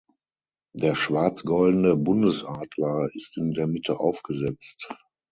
[0.73, 4.91] Der schwarz-goldene Bundesadler ist in der Mitte aufgesetzt.